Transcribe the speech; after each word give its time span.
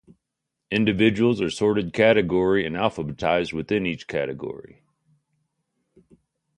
Individuals 0.71 1.39
are 1.41 1.51
sorted 1.51 1.91
by 1.91 1.95
category 1.97 2.65
and 2.65 2.75
alphabetized 2.75 3.53
within 3.53 3.85
each 3.85 4.07
category. 4.07 4.81